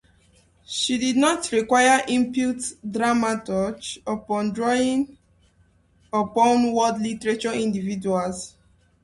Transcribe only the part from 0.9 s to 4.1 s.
did not require input dramaturge